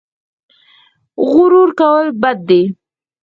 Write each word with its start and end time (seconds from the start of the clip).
غرور 1.31 1.69
کول 1.79 2.05
بد 2.21 2.37
دي 2.47 2.61